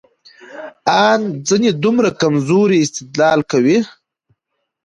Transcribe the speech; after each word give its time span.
ان 1.05 1.21
ځينې 1.47 1.69
دومره 1.83 2.09
کمزورى 2.21 2.77
استدلال 2.85 3.39
کوي، 3.51 3.77